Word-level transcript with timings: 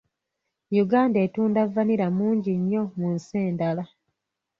Uganda 0.83 1.17
etunda 1.25 1.61
vanilla 1.73 2.07
mungi 2.17 2.51
nnyo 2.59 2.83
mu 2.97 3.07
nsi 3.15 3.33
endala. 3.47 3.83